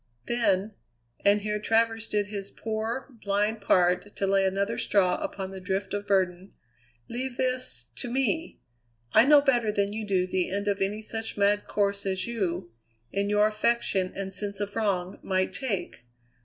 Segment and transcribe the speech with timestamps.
[0.25, 0.73] "Then"
[1.23, 5.93] and here Travers did his poor, blind part to lay another straw upon the drift
[5.93, 6.53] of burden
[7.07, 8.59] "leave this to me.
[9.13, 12.71] I know better than you do the end of any such mad course as you,
[13.11, 16.03] in your affection and sense of wrong, might take.